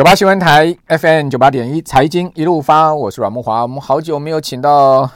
[0.00, 3.60] 九八新闻台 FM 九八点一财经一路发，我是阮木华。
[3.60, 5.06] 我们好久没有请到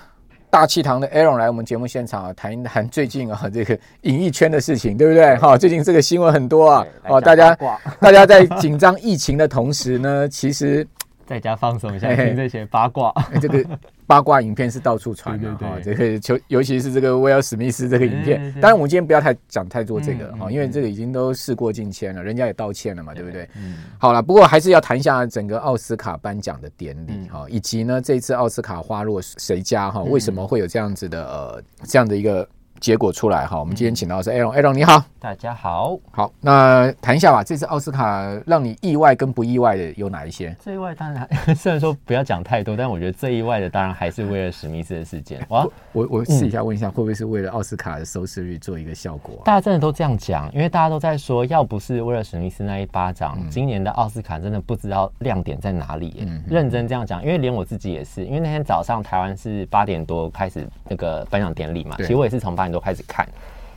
[0.50, 5.34] 大气堂的 Aaron 来我们节目现场啊，谈一谈最近啊这个演艺圈的事情，对不对？
[5.38, 7.56] 哈，最近这个新闻很多啊，哦，大家
[7.98, 10.86] 大家在紧张疫情的同时呢，其实
[11.26, 13.64] 在家放松一下，听这些八卦，这个。
[14.06, 23.48] 八卦影片是到处传的哈，这个尤尤其是这个威尔史密斯这个影片，当然我们今天不要太讲太多这个哈，因为这个已经都事过境迁了，人家也道歉了嘛，对不对？
[23.56, 32.46] 嗯，好了，不过还是要谈一下整个奥斯卡颁奖的典礼哈，以及呢这次奥斯卡花落谁家哈，为什么会有这样子的呃这样的一个。
[32.80, 37.42] 结果出来哈，我们今天请到的是 Aaron，Aaron 你好，大家好，好，那谈一下吧。
[37.42, 40.54] 这次奥斯卡让你意外跟不意外的有哪一些？
[40.60, 45.40] 最意外当然， 虽然说不要讲太多，但我觉得最意外的当然还是威尔史密斯的事件。
[45.48, 49.40] 我我我试一下问一下，会不会是为了奥斯卡的收视率做一个效果？
[49.44, 56.16] 大家真的都这样讲，因为大家都在说，要不是威尔史密斯那一巴掌，今年的奥斯卡真的不知道亮点在哪里。
[56.26, 63.28] 嗯，认真这样讲，因为连我自己也是，因为那天早上台湾是八点多开始那个颁奖典礼嘛，其实我也是从八点多开始看。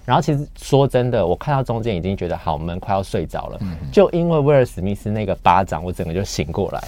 [0.06, 3.60] 然后其实说真的，我看到中间已经觉得好闷，快要睡着了。
[3.92, 6.82] 就因为威尔史密斯那个巴掌，我整个就醒过来。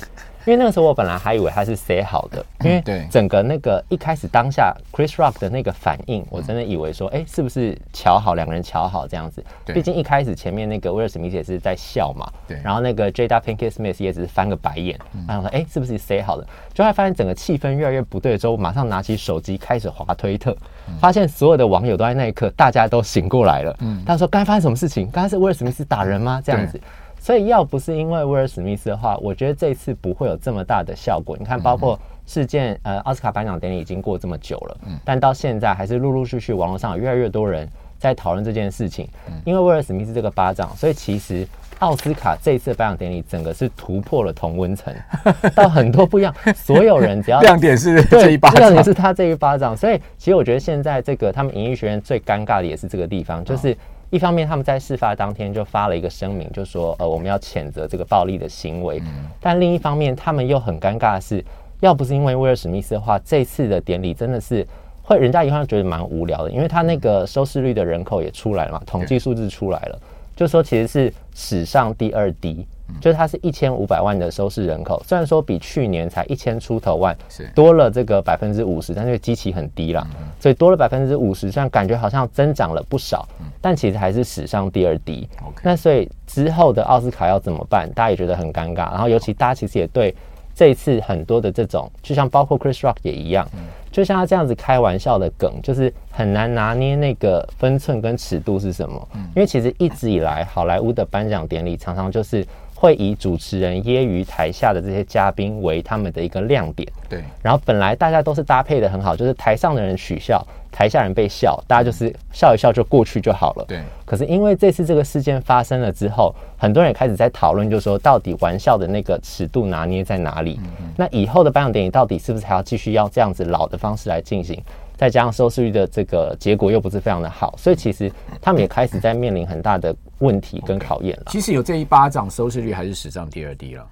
[0.45, 9.43] 因为那个时候我本来还以为他是塞好的，因为整个那个一开始当下 Chris Rock 的那个反应，我真的以为说，哎，是不是瞧好两个人瞧好这样子？
[9.65, 12.59] 毕竟一开始前面那个威尔史密斯也是在笑嘛，对。
[12.63, 16.47] 然后那个 Jada Pinkett Smith 也只是翻个白眼，然后说，哎，是不是塞好的？
[16.73, 20.55] 就会发现整个气氛越来越不对之后，马上拿起手机开始滑推特，
[20.99, 23.75] 发现所有的网友都在那一刻大家都醒过来了。
[23.81, 25.09] 嗯，他说，刚才发生什么事情？
[25.11, 26.41] 刚才是威尔史密斯打人吗？
[26.43, 26.79] 这样子。
[27.19, 31.35] 所以要不是因为威尔史密斯的话，我觉得这次不会有这么大的效果。
[31.37, 37.67] 你看，包括事件，呃，奥斯卡颁奖典礼已经过这么久了，但到现在还是陆陆续续网络上有越来越多人
[37.97, 39.07] 在讨论这件事情。
[39.45, 41.45] 因为威尔史密斯这个巴掌，所以其实
[41.79, 44.93] 奥斯卡这一次颁奖典礼整个是突破了同温层，
[45.53, 46.33] 到很多不一样。
[46.55, 49.75] 所有人只要亮点是这一巴掌，亮点是他这一巴掌。
[49.75, 53.75] 所以其实我觉得现在这个他们影艺学院最尴尬的也是这个地方，就是。
[54.09, 59.01] 一方面，他们在事发当天就发了一个声明，就说：“呃，我们要谴责这个暴力的行为。”
[59.39, 61.45] 但另一方面，他们又很尴尬的是，
[61.79, 64.65] 要不是因为威尔史密斯的话，这次的典礼真的是
[65.03, 69.99] 会人家一看觉得蛮无聊的，因为他那个收视率的人口也出来了嘛，统计数字出来了，
[70.35, 72.65] 就说其实是史上第二低。
[72.99, 80.05] 就是它是一千五百万的收视人口，虽然说比去年才一千出头万，是多了这个百分之五十，但是基期很低了，
[80.39, 83.27] 所以多了百分之五十，虽然感觉好像增长了不少，
[83.61, 85.27] 但其实还是史上第二低。
[85.63, 87.89] 那所以之后的奥斯卡要怎么办？
[87.93, 88.91] 大家也觉得很尴尬。
[88.91, 90.13] 然后尤其大家其实也对
[90.53, 93.47] 这一次很多的这种，就像包括 Chris Rock 也一样。
[93.91, 99.07] 就像他这样子开玩笑的梗，就是很难拿捏那个分寸跟尺度是什么。
[99.35, 102.45] 因为其实一直以来，好莱坞的颁奖典礼常常就是
[102.79, 106.89] 会以主持人揶揄台下的这些嘉宾为他们的一个亮点。
[107.09, 107.21] 对。
[107.43, 110.41] 然后本来大家都是搭配的很好，就是台上的人取笑，
[110.71, 113.65] 台下人被笑，大家就是笑一笑就过去就好了。
[113.67, 113.81] 对。
[114.05, 120.57] 可是因为这次这个事件发生了之后，很多人也开始在讨论，就是说到底玩笑的那个尺度拿捏在哪里？
[120.95, 124.57] 那以后的颁奖典礼到底是不是还要继续要这样子老的方式来进行？
[124.95, 128.09] 再加上收视率的这个结果又不是非常的好，所以其实
[128.41, 131.23] 他们也开始在面临很大的问题跟考验了。
[131.27, 133.85] 其实有这一巴掌，收视率还是史上第二低了。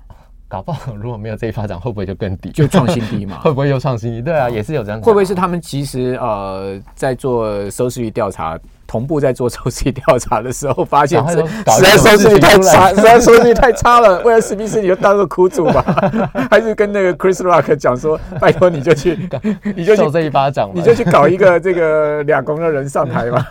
[0.50, 2.50] 搞不好如果没有这一巴掌，会不会就更低？
[2.52, 3.40] 就创新低嘛？
[3.44, 4.22] 会不会又创新低？
[4.22, 5.02] 对啊，也是有这样。
[5.02, 8.58] 会不会是他们其实呃在做收视率调查？
[8.88, 14.22] 同步在做收视率调查的时候，发现这实在收视率太差，实在收视率太差了。
[14.24, 15.84] 为了史密斯，你就当个苦主吧，
[16.50, 19.30] 还是跟那个 Chris Rock 讲说， 拜托你就去，
[19.76, 23.46] 你就去受这一巴掌，你就去搞一个这个两公的人上台吧。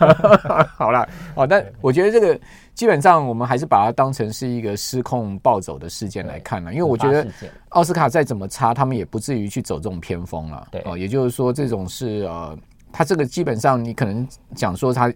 [0.75, 2.39] 好了，哦，但我觉得这个
[2.73, 7.25] 基本上我们还是把它当成是一个失控暴走的事件来看了，因为我觉得
[7.69, 10.67] 奥斯卡再怎么差，他们也不至于去走这种偏锋了。
[10.71, 12.57] 对，哦，也就是说，这种是呃，
[12.91, 15.13] 他这个基本上你可能讲说他。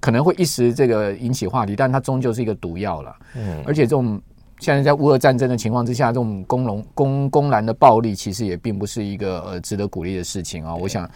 [0.00, 3.16] 可能会一时这个引起话题，但它终究是一个毒药了。
[3.36, 4.20] 嗯，而且这种
[4.58, 10.74] 现在在乌俄战争的情况之下，这种公龙公公然的暴力，其实也并不是一个呃值得鼓励的事情啊。
[10.74, 11.08] 我想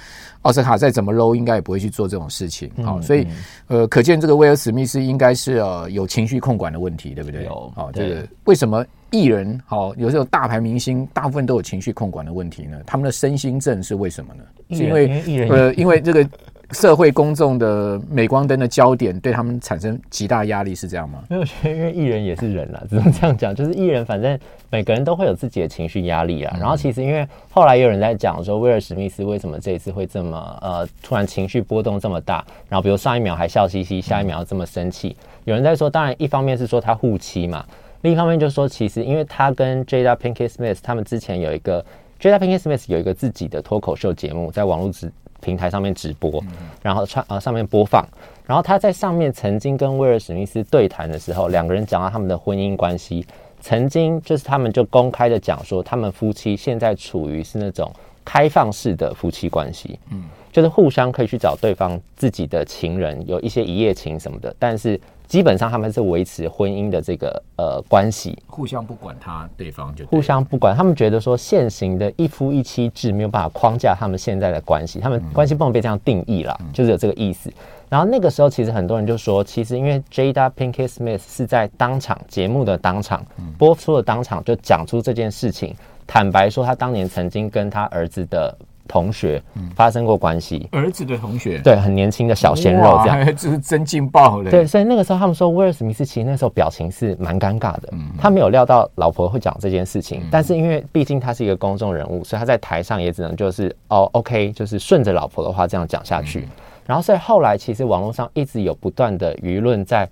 [0.42, 2.70] 奥斯卡再怎么 low，应该也不会去做这种事情。
[2.82, 3.26] 好，所以
[3.68, 7.44] 呃，可见这个威尔史密斯应该是呃有情绪控管的问题，对不对？
[7.44, 7.72] 有。
[7.74, 12.78] 好，这个为什么艺人好有时候大牌明星大部分都有情绪控管的问题呢？
[12.86, 14.44] 他们的身心症是为什么呢？
[14.70, 16.28] 是因为呃，因为这个。
[16.70, 21.22] 社会公众的镁光灯的焦点对他们产生极大压力，是这样吗？
[21.28, 23.54] 没有，因为艺人也是人啦，只能这样讲。
[23.54, 24.38] 就是艺人，反正
[24.70, 26.56] 每个人都会有自己的情绪压力啊。
[26.58, 32.44] 然后其实因为后来也有人在讲说，威尔史密斯为什么这一次会这么呃突然情绪波动这么大？
[32.68, 35.16] 然后比如上一秒还笑嘻嘻，下一秒这么生气。
[35.44, 37.64] 有人在说，当然一方面是说他护妻嘛。
[38.02, 41.84] 另一方面就是说，其实因为他跟 Jada Pinkett Smith 他们之前有一个
[42.20, 45.10] Jada Pinkett Smith 有一个自己的脱口秀节目，在网络直
[45.44, 46.42] 平台上面直播，
[46.82, 48.02] 然后穿呃上面播放。
[48.46, 53.26] 然后他在上面曾经跟威尔史密斯对谈的时候，两个人讲到他们的婚姻关系，
[53.60, 57.92] 曾经就是他们就公开的讲说，他们夫妻现在处于是那种
[58.24, 65.00] 开放式的夫妻关系，嗯，就是互相可以去找对方自己的情人，有一些一夜情什么的，但是。
[65.34, 77.52] 基本上他们是维持婚姻的这个呃关系，互相不管他对方就互相不管，他们觉得说现行的一夫一妻制没有办法框架他们现在的关系，他们关系不能被这样定义啦，嗯、就是有这个意思。
[77.88, 83.26] 然后那个时候其实很多人就说，其实因为 Jada Pinkett Smith 是在当场节目的当场
[83.58, 85.74] 播出的当场就讲出这件事情，
[86.06, 88.56] 坦白说他当年曾经跟他儿子的。
[88.86, 89.42] 同学
[89.74, 94.50] 发生过关系，儿子的同学，对，很年轻的小鲜肉这样，这是真劲爆的。
[94.50, 106.40] 对，所以那个时候他们说威尔史密斯其实那时候表情是蛮尴尬的，嗯、他没有料到老婆会讲这件事情，嗯、但是因为毕竟他是一个公众人物，所以他在台上也只能就是哦，OK，就是顺着老婆的话这样讲下去。
[106.40, 106.48] 嗯、
[106.86, 110.08] 然后所以后来其实网络上一直有不断的舆论在，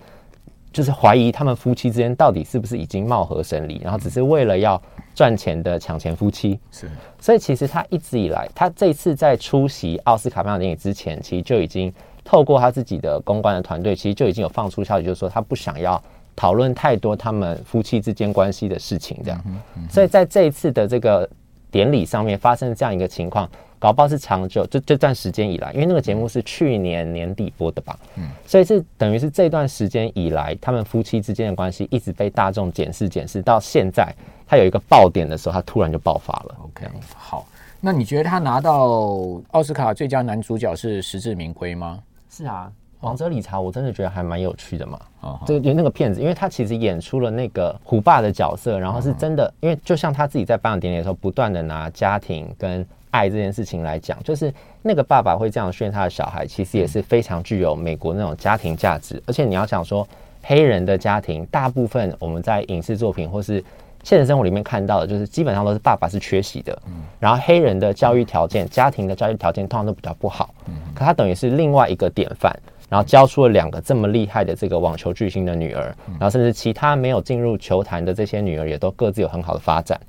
[0.72, 4.80] 就是怀疑他们夫妻之间到底是不是已经貌合神离，然后只是为了要。
[5.14, 6.88] 赚钱的抢钱夫妻是，
[7.20, 11.92] 所以其实他一直以来，他这次在出席奥斯卡颁奖典礼之前，其实就已经
[12.24, 16.02] 透过他自己的公关的团队，其实就已经有放出消息，就是说他不想要
[16.34, 19.44] 讨论太多他们夫妻之间关系的事情，这样。
[19.90, 21.28] 所以在这一次的这个
[21.70, 23.48] 典礼上面发生这样一个情况。
[23.82, 34.14] 搞不好是长久，就这段时间以来，因为那个节目是去年年底播的吧，嗯，所以是等于是这段时间以来，他们夫妻之间的关系一直被大众检视检视，到现在
[34.46, 36.56] 他有一个爆点的时候，他突然就爆发了。
[36.62, 36.86] OK，
[37.16, 37.44] 好，
[37.80, 41.98] 那你觉得他拿到奥斯卡最佳男主角是实至名归吗？
[42.30, 42.70] 是啊，
[43.00, 59.22] 王者理查我真的觉得还蛮有趣的嘛，啊，这个那个骗子，因为他其实演出了那个虎爸的角色，然后是真的，因为就像他自己在颁奖典礼的时候，不断的拿家庭跟爱这件事情来讲，就是那个爸爸会这样训他的小孩，其实也是非常具有美国那种家庭价值。
[59.26, 60.06] 而且你要想说，
[60.42, 63.62] 黑人的家庭大部分我们在影视作品或是
[64.02, 66.76] 现实生活里面看到的，就是基本上都是爸爸是缺席的。
[67.20, 70.52] 然后黑人的教育条件，家庭的教育条件通常都比较不好。
[70.92, 72.52] 可他等于是另外一个典范，
[72.88, 80.00] 然后教出了两个这么厉害的这个网球巨星的女儿，然后甚至其他没有进入球坛的这些女儿也都各自有很好的发展。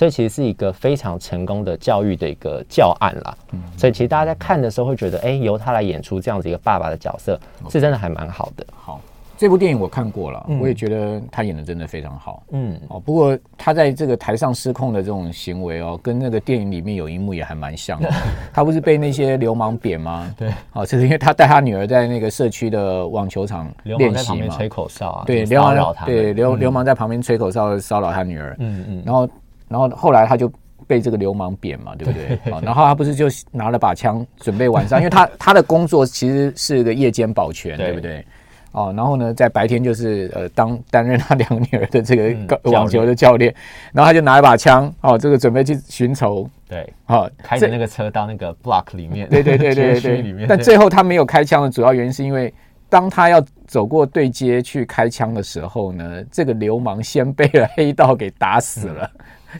[0.00, 3.36] 所以其实是一个非常成功的教育的一个教案啦。
[3.52, 7.38] 嗯，所以其实大家在看的时候会觉得，哎、欸，由他来演出这样子一个爸爸的角色，
[7.68, 8.64] 是真的还蛮好的。
[8.74, 8.98] 好，
[9.36, 12.42] 这部电影我看过了，我也觉得他演的真的非常好。
[12.52, 18.10] 嗯，哦，不过他在这个台上失控的这种行为哦，跟那个电影里面有一幕也还蛮像的。
[18.54, 20.32] 他不是被那些流氓扁吗？
[20.34, 28.56] 对，哦，就是因为他带他女儿在那个社区的网球场练习嘛，吹口哨啊，对，流氓对流流氓在旁边吹口哨骚扰他女儿。
[28.60, 29.28] 嗯嗯，然后。
[29.70, 30.52] 然后后来他就
[30.86, 32.38] 被这个流氓扁嘛，对不对？
[32.60, 38.24] 然后他不是就拿了把枪准备晚上，因为他 他的工作其实是个夜间保全，对不对？
[38.72, 43.52] 哦，然后呢，在白天就是呃当担任他两个女儿的这个网球的教练，
[43.92, 52.52] 然后他就拿一把枪，哦，这个准备去寻仇，对，哦，开着那个车到那个 block 里面，对对对对对 对，但最后他没有开枪的主要原因是因为
[52.88, 59.10] 当他要走过对街去开枪的时候呢，这个流氓先被了黑道给打死了。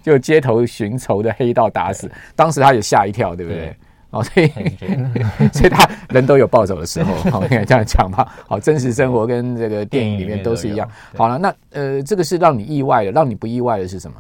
[0.03, 3.75] 就街头寻仇的黑道打死，当时他也吓一跳，对不对？
[4.11, 4.49] 哦，所以
[5.55, 8.27] 所以他人都有暴走的时候， 好，应该这样讲吧。
[8.49, 10.89] 好，真实生活跟这个电影里面都是一样。
[11.17, 14.17] 好了，那呃，这个是让你意外的，让你不意外的是什么？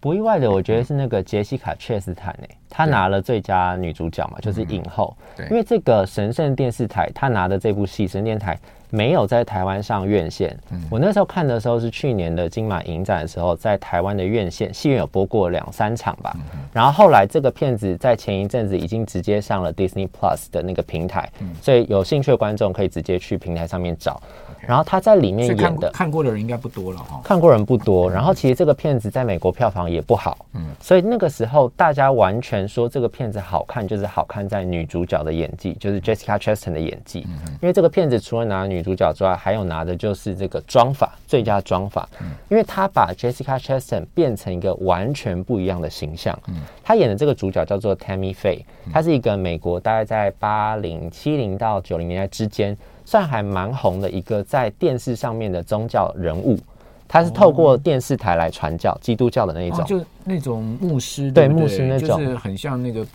[0.00, 5.16] 不意外的，我觉得是那个杰西卡·切斯坦诶，她拿了最佳女主角嘛，就是影后。
[5.36, 8.58] 对，因为这个神圣电视台，她拿的这部戏，神电台。
[8.94, 10.56] 没有在台湾上院线。
[10.70, 16.36] 嗯我那时候看的时候是去年的金马影展的时候，在台湾的院线戏院有播过两三场吧。
[16.72, 24.20] 然后后来这个片子在前一阵子已经直接上了 Disney Plus 的那个平台，嗯所以有兴趣的观众可以直接去平台上面找。
[24.66, 27.20] 然后他在里面演的，看过的人应该不多了哈。
[27.22, 37.26] 看过人不多，然后其实这个片子在美国票房也不好，嗯，所以那个时候大家完全说这个片子好看，就是好看在女主角的演技，就是 Jessica Chastain 的演技。
[37.60, 42.08] 因为这个片子除了拿女主角之外，还有拿的就是这个妆法最佳妆法，
[42.48, 46.38] 因为他把 Jessica Chastain 变成一个完全不一样的形象。
[46.46, 48.62] 嗯，他演的这个主角叫做 Tammy Faye，
[48.92, 52.76] 他是一个美国大概在八零七零到九零年代之间。
[53.06, 56.58] 算还蛮红的一个在电视上面的宗教人物，
[57.06, 63.06] 他是透过电视台来传教，基督教的那一种，就那种牧师，对牧师那种，就是很像那个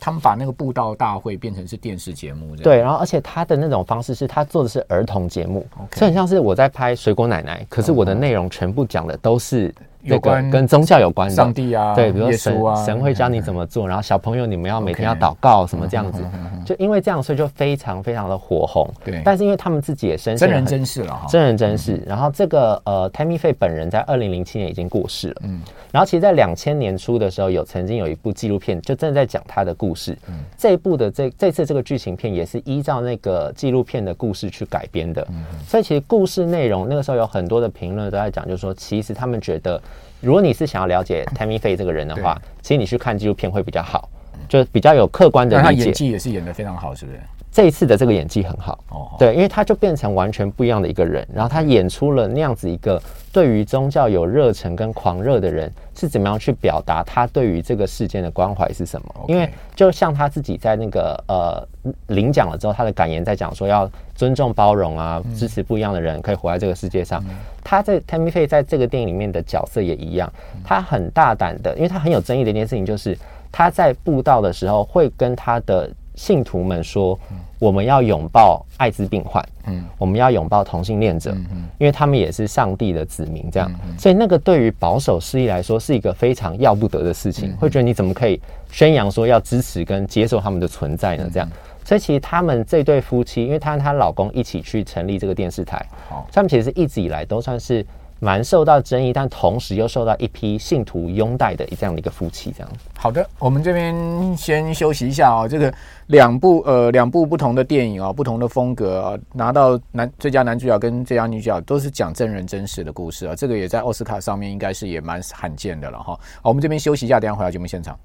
[0.00, 9.74] 他们把那个布道大会变成是电视节目，对，然后而且他的那种方式是他做的是儿童节目以很像是我在拍水果奶奶，可是我的内容全部讲的都是。
[10.02, 16.22] 有关跟宗教有关的上帝啊，对，比如说神啊，神会教你怎么做，然后小朋友你们要每天要祷告什么这样子，
[16.64, 18.88] 就因为这样，所以就非常非常的火红。
[19.04, 22.02] 对，但是因为他们自己也深真人真事了哈，真人真事。
[22.06, 30.16] 然后这个呃，Tammy Faye 本人在二零零七年已经过世了，嗯，然后其实，在两千年初的时候，有曾经有一部纪录片，就正在讲他的故事。
[30.28, 35.26] 嗯，这一部的这这次这个剧情片也是依照那个纪录片的故事去改编的，
[35.66, 39.80] 所以其实故事内容那个时候有很多的评论都在讲，就是说其实他们觉得。
[40.20, 44.08] 如果你是想要了解 Tammy Faye 这个人的话，其实你去看纪录片会比较好，
[44.48, 45.64] 就比较有客观的理解。
[45.64, 47.20] 他演技也是演的非常好，是不是？
[47.50, 59.24] 这一次的这个演技很好，哦，对，因为他就变成完全不一样的一个人，然后他演出了那样子一个对于宗教有热忱跟狂热的人是怎么样去表达他对于这个事件的关怀是什么？
[59.26, 61.66] 因为就像他自己在那个呃
[62.06, 67.20] 领奖了之后，他的感言在讲说要尊重包容啊，支持不一样的人可以活在这个世界上。
[67.64, 73.18] 他在 Tammy Faye 在这个电影里面的角色也一样，他很大胆的，因为他很有争议的一件事情就是
[73.50, 77.18] 他在布道的时候会跟他的信徒们说。
[77.58, 91.28] 我们要拥抱艾滋病患，嗯，我们要拥抱同性恋者，嗯，因为他们也是上帝的子民，这样，所以那个对于保守势力来说是一个非常要不得的事情，会觉得你怎么可以宣扬说要支持跟接受他们的存在呢？
[91.32, 91.48] 这样，
[91.84, 95.84] 所以其实他们这对夫妻，因为她和她老公一起去成立这个电视台，
[96.32, 97.84] 他们其实一直以来都算是。
[98.20, 102.72] 蛮受到争议，但同时又受到一批信徒拥戴的这样的一个夫妻，这样。
[102.96, 105.46] 好的，我们这边先休息一下哦。
[105.48, 105.72] 这个
[106.06, 113.34] 两部呃两部不同的电影、哦，不同的风格啊，拿到男最佳男主角跟最佳女主角都是讲真人真事的故事啊。
[113.36, 116.18] 这个也在奥斯卡上面应该是也蛮罕见的了哈。
[116.42, 117.98] 好，我们这边休息一下，等下回到节目现场。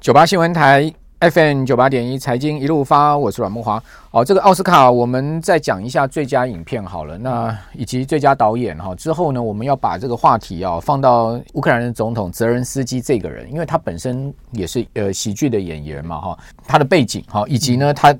[0.00, 1.01] 九八新闻台。
[1.30, 3.80] FM 九八点一财经一路发，我是阮慕华。
[4.10, 8.92] 哦，这个奥斯卡，我们再讲一下最佳影片好了，那以及最佳导演哈。
[8.96, 18.12] 之后呢，我们要把这个话题啊放到乌克兰的总统泽连斯基这个人，因为他本身也是呃喜剧的演员嘛哈，他的背景哈，以及呢他。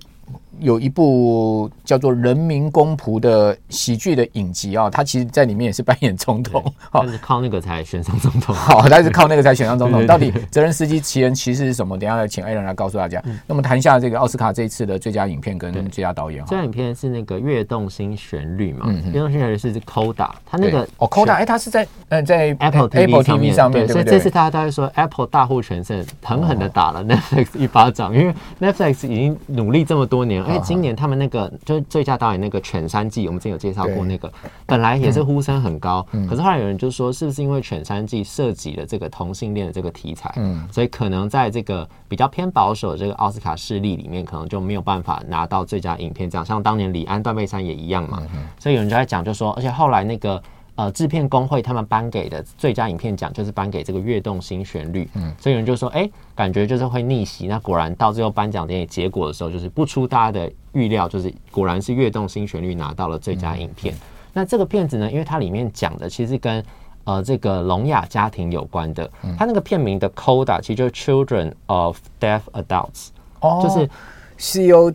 [0.62, 10.06] 有一部叫做《人民公仆》的喜剧的影集啊，他其实在里面也是扮演总统，好，是靠那个才选上总统，好，他是靠那个才选上总统。
[10.06, 11.98] 到底泽伦斯基奇人奇事是什么？
[11.98, 13.22] 等一下来请艾伦来告诉大家。
[13.46, 16.44] 那么谈一下这个奥斯卡这一次的最佳影片跟最佳导演。
[16.46, 30.51] 最佳影片是那个《跃动新旋律》嘛，《跃动新旋律》是 Coda，他那个哦 Coda，哎，他是在嗯在 Apple Apple TV 上面，所以这次大家都会说 Apple 大获全胜，狠狠的打了 Netflix 一巴掌，因为 Netflix 已经努力这么多年了。
[30.52, 34.30] 因为今年他们那个就是最佳导演那个《犬山记》，我们之前有介绍过那个，
[34.66, 40.34] 本来也是呼声很高，可是后来有人就说，是不是因为《犬山记》涉及了这个同性恋的这个题材，
[40.70, 48.22] 所以可能在这个比较偏保守的这个奥斯卡势力里面，可能就没有办法拿到最佳影片奖，像当年李安、断背山也一样嘛。
[48.58, 50.42] 所以有人就在讲，就说，而且后来那个。
[50.74, 57.46] 呃，制片工会他们颁给的最佳影片奖就是颁给这个《跃动新旋律》，嗯，所以有人就说，哎、欸，感觉就是会逆袭。
[57.46, 63.94] 那果然到最后颁奖典礼结果的时候，就是不出大家的预料，就是果然是《跃动新旋律》拿到了最佳影片。
[63.94, 63.98] 嗯、
[64.32, 66.64] 那这个片子呢，因为它里面讲的其实跟
[67.04, 73.08] 呃这个聋哑家庭有关的，它那个片名的 CODA 其实就是 Children of Deaf Adults，
[73.40, 73.90] 哦，就是
[74.38, 74.90] C O。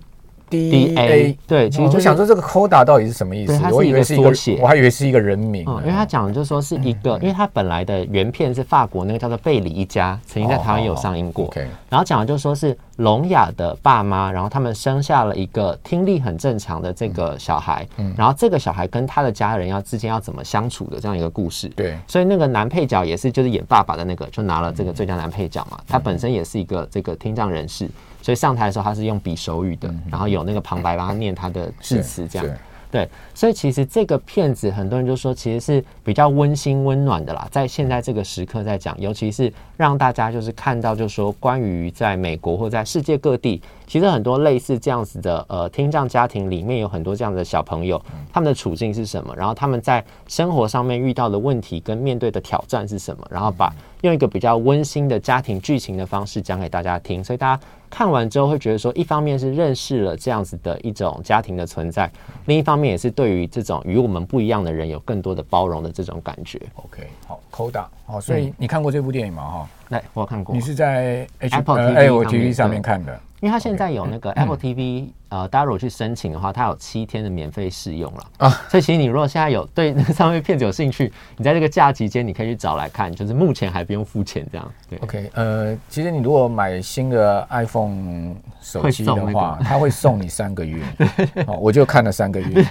[0.49, 3.59] D A 对，其实就想说这个 CODA 到底是什么意思？
[3.73, 5.63] 我以为是一个缩写，我还以为是一一个人名。
[5.67, 11.49] 嗯，因为他讲的就是说是一个，因为他本来的原片是法国那个叫做贝里一家，曾经在台湾有上映过。
[11.89, 21.67] 然后讲的就是说是聋哑的爸妈，然后他们生下了一个听力很正常的这个小孩，然后这个小孩跟他的家人要之间要怎么相处的这样一个故事。
[21.69, 25.79] 对，所以那个男配角也是就是演爸爸的那个，就拿了这个最佳男配角嘛。
[25.87, 27.89] 他本身也是一个这个听障人士。
[28.21, 32.57] 所以上台的时候，他是用比手语的，然后有那个旁白帮他念他的致辞，这样。
[32.89, 37.45] 对，所以其实这个片子很多人就说，其实是比较温馨温暖的啦。
[37.51, 48.01] 在现在这个时刻在讲，尤其是让大家就是看到，就是说关于在美国或在世界各地，其实很多类似这样子的呃听障家庭里面有很多这样的小朋友，
[48.31, 53.69] 他们的处境是什么，然后他们在生活上面遇到的问题跟面对的挑战是什么，然后把
[54.01, 57.61] 用一个比较温馨的家庭剧情的方式讲给大家听，所以大家。
[57.89, 62.11] 看完之后会觉得说，一方面是认识了这样子的一种家庭的存在，
[62.45, 66.61] 另一方面也是对于这种与我们不一样的人有更多的包容的这种感觉。
[66.75, 69.43] OK，好，CODA，好，所以你看过这部电影吗？
[69.43, 70.55] 哈、嗯，对，我看过。
[70.55, 73.19] 你是在 Apple TV 上面看的？
[73.39, 78.49] 因为它现在有那个 Apple TV，、嗯、呃，大家如果去申请的话，它有七天的免费试用了啊。
[78.67, 84.71] 所以其实你如果现在有对那个上面片子有兴趣，你在这个假期间你可以去找来看，就是目前还不用付钱这样。
[84.89, 90.81] 对，OK，呃，其实你如果买新的 iPhone 手机的话，他会，会送你三个月。
[91.45, 92.65] 哦，我就看了三个月，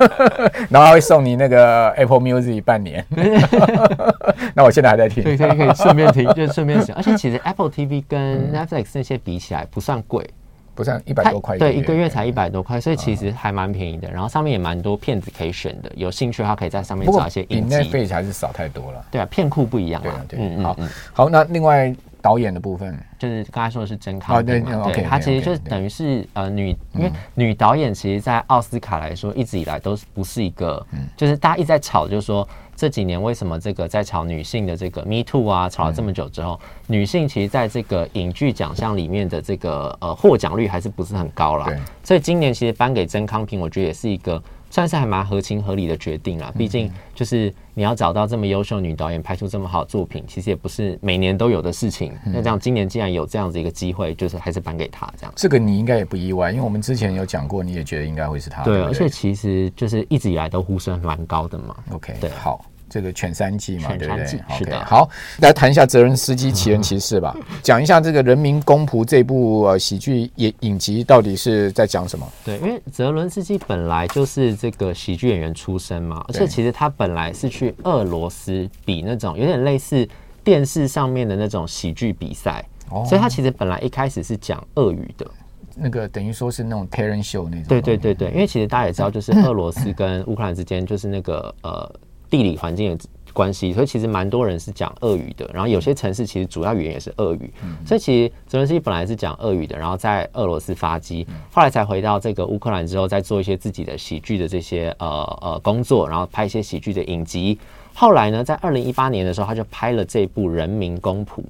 [0.70, 3.04] 然后还会送你那个 Apple Music 半年。
[4.54, 6.96] 那我现在还在听，对，可以可以顺便听，就顺便想。
[6.96, 10.28] 而且其实 Apple TV 跟 Netflix 那些比起来不算贵，
[10.74, 14.10] 不算一百多块，对，一个月才一百多块，所以其实还蛮便宜的。
[14.10, 17.76] 然后上面也蛮多片子可以选的，有兴趣的话可以在上面找一些影集。
[17.82, 19.04] 比 Netflix 还是少太多了。
[19.10, 20.24] 对啊，片库不一样啊。
[20.28, 20.76] 对，嗯嗯，好，
[21.12, 21.94] 好，那另外。
[22.22, 24.60] 导演的部分就是刚才说的是真康对，
[25.08, 30.84] 他其实就是等于是呃女，因为女导演其实，在奥斯卡来说，一直以来都是不是一个，
[31.16, 41.66] 就是大家一直在吵，就是说这几年为什么这个在炒女性的这个 Me Too 啊，炒了这么久之后，女性其实在这个影剧奖项里面的这个呃获奖率还是不是很高啦。
[42.04, 44.40] 所以今年其实颁给曾康平，我觉得也是一个。
[44.70, 52.12] 算是还蛮合情合理的决定啦，毕竟就是你要找到这么优秀女导演拍出这么好的作品，其实也不是每年都有的事情。
[52.24, 55.32] 那这样今年既然有这样子一个机会，就是还是颁给她这样。
[55.36, 58.62] 这个你应该也不意外，因为我们之前有讲过，你也觉得应该会是她。
[58.64, 61.76] 对，而且其实就是一直以来都呼声蛮高的嘛。
[61.92, 62.64] OK，对，好。
[62.88, 64.26] 这个犬山记嘛，对不对？
[64.56, 64.84] 是的。
[64.84, 65.08] 好，
[65.40, 72.26] 来谈一下泽伦斯基奇人奇事吧， 讲一下这个人民公仆这部呃喜剧影影集到底是在讲什么？
[72.44, 80.08] 对，因为泽伦斯基本来就是这个喜剧演员出身嘛，而且其实他本来是去俄罗斯比那种有点类似
[80.44, 82.64] 电视上面的那种喜剧比赛，
[83.04, 85.26] 所以他其实本来一开始是讲俄语的，
[85.74, 87.64] 那个等于说是那种 talent show 那种。
[87.66, 91.92] 对对对对，因为其实大家也知道，就是俄罗斯跟乌克兰之间就是那个呃。
[92.30, 95.48] 地理环境的关系，所以其实蛮多人是讲俄语的。
[95.52, 97.52] 然后有些城市其实主要语言也是俄语，
[97.84, 107.58] 所以其实泽伦斯基本来是讲俄语的，然后在俄罗斯发迹，后来才回到这个乌克兰之后，再做一些自己的喜剧的这些呃呃工作，然后拍一些喜剧的影集。
[107.92, 111.28] 后来呢，在二零一八年的时候，他就拍了这部《人民公仆》。《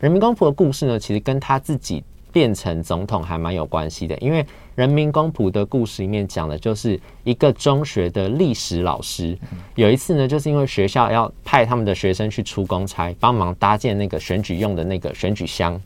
[0.00, 4.44] 人民公仆》的故事呢，其实跟他自己变成总统还蛮有关系的，因为。
[4.74, 9.36] 人民公仆的故事里面讲的就是一个中学的历史老师，
[9.74, 15.80] 有一次呢，就是因为学校要派他们的学生去出公差，帮忙搭建那个选举用的那个选举箱。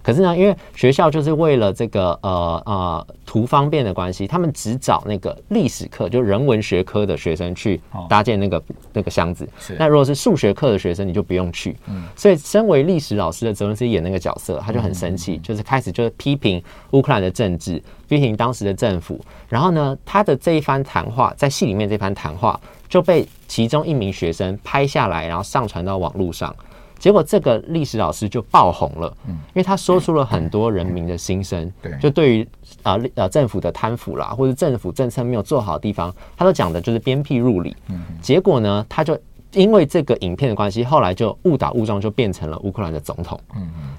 [0.00, 9.48] 可是呢，因为学校就是为了这个呃呃图方便的关系，他们只找那个历史课就人文学科的学生去搭建那个那个箱子。
[9.76, 11.76] 那如果是数学课的学生，你就不用去。
[11.88, 17.82] 嗯所以，身为历史老师的泽伦斯基演那个角色，他就很生气，就是开始就是批评乌克兰的政治。
[18.08, 26.54] 批评当时的政府，然后呢，他的这一番谈话在戏里面这番谈话就被其中一名学生拍下来，然后上传到网络上。
[26.98, 31.70] 结果这个历史老师就爆红了，因为他说出了很多人民的心声。
[31.82, 32.48] 对，就对于
[32.82, 37.76] 啊呃政府的贪腐啦，或者政府政策没有做好的地方，他都讲的就是鞭辟入里。
[38.22, 39.16] 结果呢，他就
[39.52, 43.38] 因为这个影片的关系，后来就误打误撞就变成了乌克兰的总统。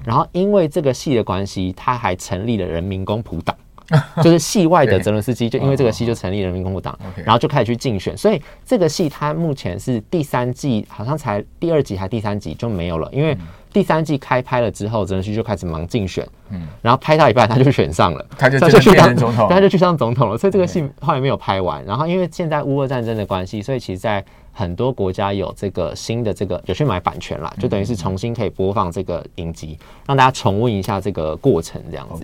[0.04, 3.56] 然后因为这个戏的关系，他还成立了人民公仆党。
[4.22, 8.18] 就是戏外的泽伦斯基，就因为这个戏就成立人民公仆党，然后就开始去竞选。
[8.18, 13.10] 所以这个戏它目前是第三季，好像才第二集还第三集就没有了。
[13.14, 13.38] 因为
[13.72, 20.38] 第三季开拍了之后，泽伦斯基就开始忙竞选，嗯然后拍到一半他就选上了， 他就去当总统，他就去当总统了。
[20.38, 21.84] 所以这个戏后来没有拍完。
[21.86, 32.24] 然后因为现在乌俄战争的关系，所以其实在很多国家有这个新的这个有去买版权了，就等于是重新可以播放这个影集，让大家重温一下这个过程这样子。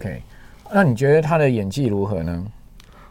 [0.74, 2.44] 那你觉得他的演技如何呢？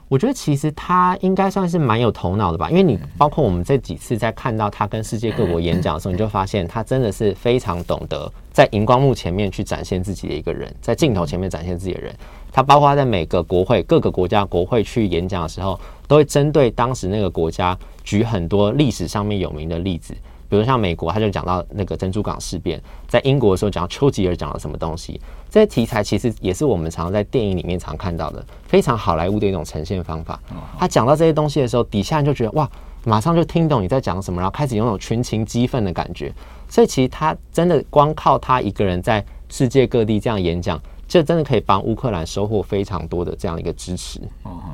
[0.08, 12.12] 我觉得其实他应该算是蛮有头脑的吧，因为你包括我们这几次在看到他跟世界各国演讲的时候，你就发现他真的是非常懂得在荧光幕前面去展现自己的一个人，在镜头前面展现自己的人。
[12.50, 20.14] 他包括他在每个国会、各个国家国会去演讲的时候，都会针对当时那个国家举很多历史上面有名的例子。
[20.52, 25.18] 比如像美国，他就讲到那个珍珠港事变；在英国的时候，讲到丘吉尔讲了什么东西。
[25.48, 30.38] 这些题材其实也是我们常常在电影里面常看到的，非常好莱坞的一种呈现方法。
[30.78, 32.70] 他讲到这些东西的时候，底下人就觉得哇，
[33.04, 36.30] 马上就听懂你在讲什么，然后开始有种群情激愤的感觉。
[36.68, 44.20] 所以其实他真的光靠他一个人在世界各地这样演讲，这真的可以帮乌克兰收获非常多的这样一个支持。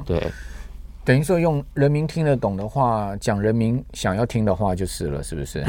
[0.04, 0.20] 对。
[1.08, 5.64] 等于说用人民听得懂的话讲人民想要听的话就是了，是不是？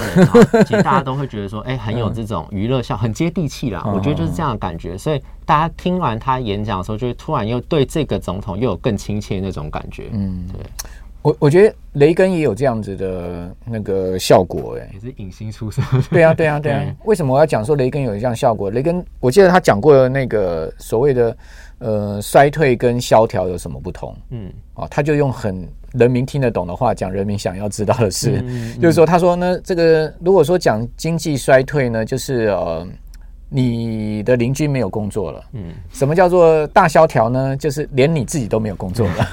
[0.68, 3.82] 其实大家都会觉得说，哎、欸，很有这种娱乐效，很接地气啦。
[3.96, 10.10] 我觉得就是这样的感觉，所以大家听完他演讲的时候，就会突然又对这个总统又有更亲切那种感觉。
[10.12, 10.60] 嗯，对。
[11.22, 15.82] 我我觉得雷根也有这样子的那个效果，哎，也是影星出身。
[16.10, 16.84] 对啊，对啊，对啊。
[17.06, 18.72] 为什么我要讲说雷根有这样效果？
[18.72, 21.36] 雷根，我记得他讲过的那个所谓的
[21.80, 24.16] 呃衰退跟萧条有什么不同？
[24.30, 32.88] 嗯，啊，他就用很人民听得懂的话讲人民想要知道的事，嗯嗯、就是说，他说呢，这个如果说讲经济衰退呢，就是呃。
[33.50, 37.58] 你的邻居没有工作了，嗯，什么叫做大萧条呢？
[37.58, 39.28] 就是连你自己都没有工作了。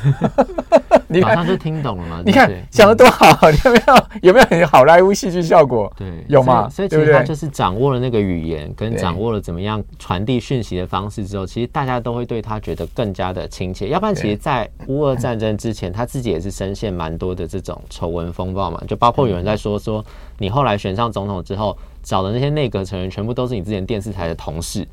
[1.09, 2.23] 你马上就听懂了吗？
[2.27, 5.93] 你看讲的多好，有没有有没有很好莱坞戏剧效果？
[5.97, 6.69] 对，有吗？
[6.69, 13.89] 所以其实他就是掌握了那个语言，跟掌握了怎么样传递讯息的方式之后，其实大家都会对他觉得更加的亲切。
[13.89, 20.05] 要不然，其实，在乌俄战争之前，他自己也是深陷蛮多的这种丑闻风暴嘛，就包括有人在说说
[20.39, 21.77] 你后来选上总统之后。
[22.07, 24.87] 找的那些内阁成员全部都是你之前电视台的同事，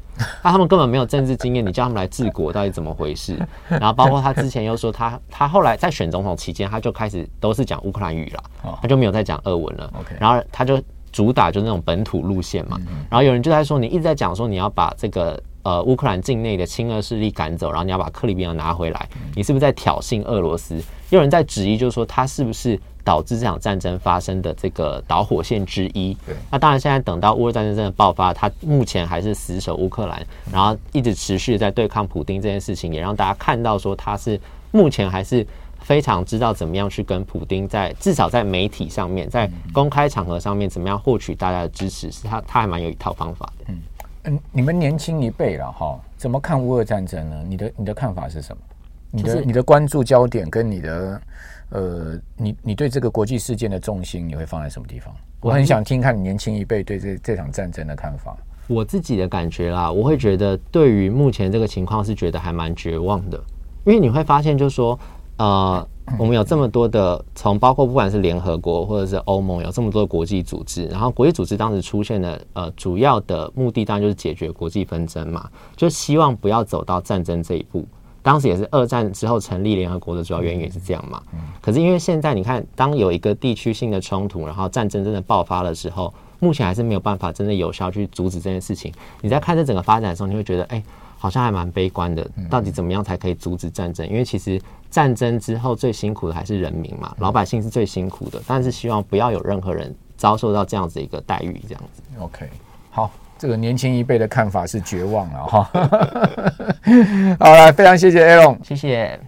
[0.44, 3.38] 那他们根本没有政治经验，你叫他们来治国到底怎么回事？
[3.70, 8.44] 然后包括他之前又说他他后来在选总统期间，他就开始都是讲乌克兰语了，
[8.82, 9.94] 他就没有再讲俄文了。
[10.20, 12.80] 然后他就主打就是那种本土路线嘛。
[13.12, 20.82] 然后有人就在说，你一直在讲说你要把这个呃乌克兰境内的亲俄势力赶走，然后你要把克里米亚拿回来，你是不是在挑衅俄罗斯？
[21.12, 22.80] 有人在质疑，就是说他是不是？
[23.04, 26.14] 导致这场战争发生的这个导火线之一。
[26.26, 34.40] 对，那当然，现在等到乌俄战争真的爆发，他目前还是死守乌克兰，然后一直持续在对抗普丁这件事情，也让大家看到说他是
[34.72, 35.46] 目前还是
[35.82, 43.66] 非常知道怎么样去跟普丁在至少在媒体上面，在公开场合上面怎么样获取大家的支持，是他他还蛮有一套方法的。
[43.68, 43.82] 嗯
[44.26, 47.44] 嗯，你们年轻一辈了哈，怎么看乌俄战争呢？
[47.46, 48.62] 你的你的看法是什么？
[49.12, 51.22] 你的你的关注焦点跟你的。
[51.74, 55.14] 呃，你你对这个国际事件的重心你会放在什么地方？
[55.42, 58.38] 我很想听看你年轻一辈对这这场战争的看法。
[58.68, 63.38] 我自己的感觉啦，我会觉得对于目前这个情况是觉得还蛮绝望的，
[63.86, 64.98] 因为你会发现，就是说，
[65.38, 65.86] 呃，
[66.18, 77.86] 我们有这么多的，从包括不管是联合国或者是欧盟，有这么多的国际组织，然后国际组织当时出现的呃主要的目的当然就是解决国际纷争嘛，就希望不要走到战争这一步。
[78.24, 81.22] 当时也是二战之后成立联合国的主要原因也是这样嘛。
[81.62, 88.92] 可是因为现在你看，当有一个地区性的冲突，然后战争真的爆发的时候，目前还是没有办法真的有效去阻止这件事情。
[89.22, 90.82] 你在看这整个发展的时候，你会觉得，哎，
[91.18, 92.28] 好像还蛮悲观的。
[92.50, 94.08] 到底怎么样才可以阻止战争？
[94.08, 94.60] 因为其实
[94.90, 98.42] 战争之后最辛苦的还是人民嘛，老百姓是最辛苦的。
[98.48, 102.02] 但是希望不要有任何人遭受到这样子一个待遇，这样子。
[102.20, 102.50] OK，
[102.90, 103.12] 好。
[103.44, 105.70] 这个年轻一辈的看法是绝望了哈，
[107.38, 109.20] 好了，非常谢谢 Aaron，谢谢。